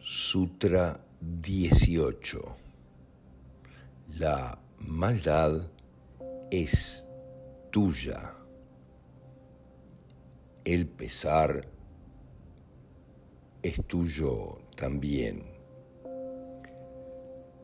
Sutra 0.00 1.00
18. 1.20 2.56
La 4.18 4.58
maldad 4.78 5.68
es 6.50 7.04
tuya. 7.70 8.32
El 10.64 10.86
pesar 10.86 11.68
es 13.62 13.84
tuyo 13.86 14.60
también. 14.76 15.44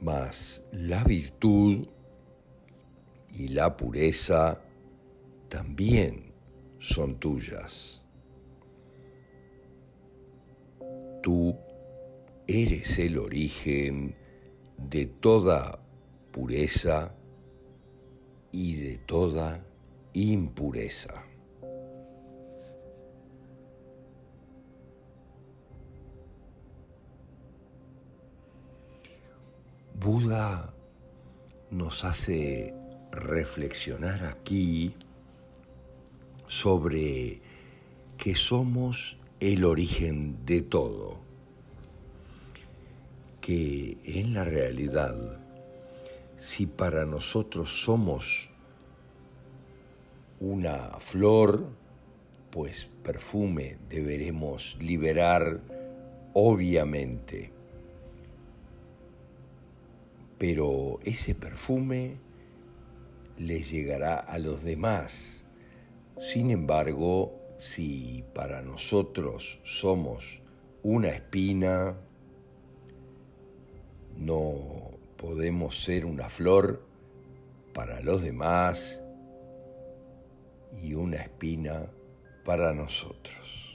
Mas 0.00 0.64
la 0.72 1.04
virtud 1.04 1.86
y 3.32 3.48
la 3.48 3.76
pureza 3.76 4.60
también 5.48 6.32
son 6.80 7.18
tuyas. 7.20 8.02
Tú 11.22 11.56
eres 12.62 12.98
el 12.98 13.18
origen 13.18 14.14
de 14.78 15.04
toda 15.04 15.78
pureza 16.32 17.14
y 18.50 18.76
de 18.76 18.96
toda 18.96 19.62
impureza. 20.14 21.22
Buda 30.00 30.72
nos 31.70 32.04
hace 32.04 32.72
reflexionar 33.12 34.24
aquí 34.24 34.94
sobre 36.46 37.42
que 38.16 38.34
somos 38.34 39.18
el 39.40 39.64
origen 39.64 40.46
de 40.46 40.62
todo, 40.62 41.25
que 43.46 43.96
en 44.02 44.34
la 44.34 44.42
realidad, 44.42 45.14
si 46.36 46.66
para 46.66 47.06
nosotros 47.06 47.84
somos 47.84 48.50
una 50.40 50.98
flor, 50.98 51.68
pues 52.50 52.88
perfume 53.04 53.78
deberemos 53.88 54.76
liberar 54.80 55.60
obviamente. 56.32 57.52
Pero 60.38 60.98
ese 61.04 61.36
perfume 61.36 62.16
le 63.38 63.62
llegará 63.62 64.16
a 64.16 64.40
los 64.40 64.64
demás. 64.64 65.44
Sin 66.18 66.50
embargo, 66.50 67.38
si 67.58 68.24
para 68.34 68.60
nosotros 68.62 69.60
somos 69.62 70.40
una 70.82 71.10
espina, 71.10 71.94
no 74.16 74.90
podemos 75.16 75.82
ser 75.84 76.04
una 76.04 76.28
flor 76.28 76.82
para 77.72 78.00
los 78.00 78.22
demás 78.22 79.02
y 80.82 80.94
una 80.94 81.16
espina 81.16 81.86
para 82.44 82.72
nosotros. 82.72 83.65